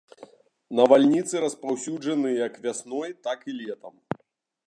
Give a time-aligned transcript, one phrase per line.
[0.79, 3.93] Навальніцы распаўсюджаны як вясной, так і летам.